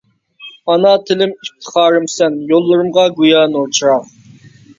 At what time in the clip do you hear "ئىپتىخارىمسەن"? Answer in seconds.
1.35-2.39